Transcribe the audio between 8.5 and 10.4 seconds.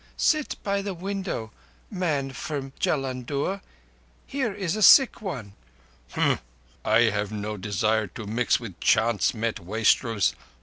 with chance met wastrels.